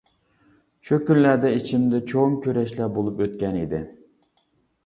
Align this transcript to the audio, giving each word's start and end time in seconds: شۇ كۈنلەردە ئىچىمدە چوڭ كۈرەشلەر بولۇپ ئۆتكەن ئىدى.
شۇ 0.89 0.97
كۈنلەردە 1.09 1.51
ئىچىمدە 1.57 1.99
چوڭ 2.13 2.39
كۈرەشلەر 2.47 2.91
بولۇپ 2.97 3.23
ئۆتكەن 3.27 3.61
ئىدى. 3.63 3.83